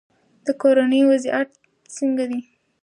د 0.45 0.47
کورنۍ 0.61 1.01
وضعیت 1.11 1.49
څنګه 1.97 2.23
دی؟ 2.29 2.39